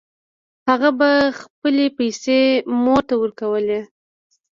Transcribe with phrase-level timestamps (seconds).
[0.69, 2.39] هغه به خپلې پیسې
[2.83, 3.81] مور ته ورکولې